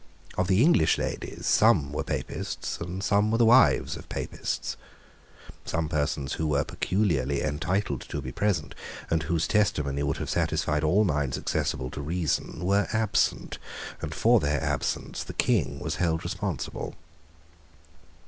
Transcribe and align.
Of 0.35 0.47
the 0.47 0.63
English 0.63 0.97
ladies 0.97 1.45
some 1.45 1.93
were 1.93 2.03
Papists, 2.03 2.79
and 2.81 3.03
some 3.03 3.29
were 3.29 3.37
the 3.37 3.45
wives 3.45 3.95
of 3.95 4.09
Papists. 4.09 4.75
Some 5.63 5.89
persons 5.89 6.33
who 6.33 6.47
were 6.47 6.63
peculiarly 6.63 7.43
entitled 7.43 8.01
to 8.09 8.19
be 8.19 8.31
present, 8.31 8.73
and 9.11 9.21
whose 9.21 9.47
testimony 9.47 10.01
would 10.01 10.17
have 10.17 10.27
satisfied 10.31 10.83
all 10.83 11.03
minds 11.03 11.37
accessible 11.37 11.91
to 11.91 12.01
reason, 12.01 12.61
were 12.65 12.87
absent, 12.91 13.59
and 14.01 14.15
for 14.15 14.39
their 14.39 14.59
absence 14.63 15.23
the 15.23 15.33
King 15.35 15.77
was 15.79 15.97
held 15.97 16.23
responsible. 16.23 16.95